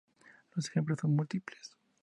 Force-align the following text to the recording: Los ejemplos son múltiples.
Los 0.55 0.67
ejemplos 0.69 0.97
son 1.01 1.11
múltiples. 1.15 1.77